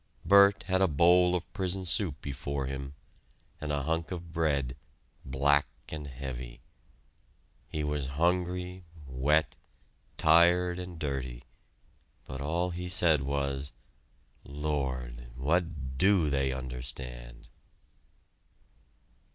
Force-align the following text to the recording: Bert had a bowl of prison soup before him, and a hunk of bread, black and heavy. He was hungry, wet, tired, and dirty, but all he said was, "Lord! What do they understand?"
Bert 0.25 0.63
had 0.63 0.81
a 0.81 0.87
bowl 0.87 1.35
of 1.35 1.53
prison 1.53 1.85
soup 1.85 2.21
before 2.23 2.65
him, 2.65 2.95
and 3.59 3.71
a 3.71 3.83
hunk 3.83 4.09
of 4.09 4.33
bread, 4.33 4.75
black 5.23 5.67
and 5.89 6.07
heavy. 6.07 6.59
He 7.67 7.83
was 7.83 8.07
hungry, 8.17 8.83
wet, 9.05 9.55
tired, 10.17 10.79
and 10.79 10.97
dirty, 10.97 11.43
but 12.25 12.41
all 12.41 12.71
he 12.71 12.89
said 12.89 13.21
was, 13.21 13.73
"Lord! 14.43 15.27
What 15.35 15.97
do 15.99 16.31
they 16.31 16.51
understand?" 16.51 17.47